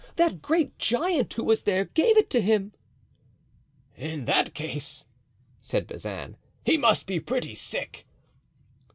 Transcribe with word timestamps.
That 0.15 0.41
great 0.41 0.79
giant 0.79 1.31
who 1.35 1.43
was 1.43 1.61
there 1.61 1.85
gave 1.85 2.17
it 2.17 2.31
to 2.31 2.41
him." 2.41 2.71
"In 3.95 4.25
that 4.25 4.55
case," 4.55 5.05
said 5.59 5.85
Bazin, 5.85 6.37
"he 6.65 6.75
must 6.75 7.05
be 7.05 7.19
pretty 7.19 7.53
sick." 7.53 8.07